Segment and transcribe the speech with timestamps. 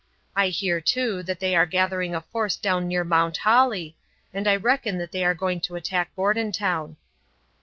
[0.35, 3.95] I hear, too, that they are gathering a force down near Mount Holly,
[4.33, 6.97] and I reckon that they are going to attack Bordentown."